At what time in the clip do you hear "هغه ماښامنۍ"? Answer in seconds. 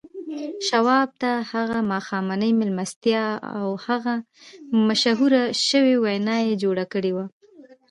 1.51-2.51